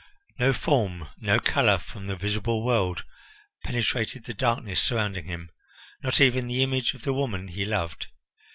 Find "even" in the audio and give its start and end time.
6.19-6.47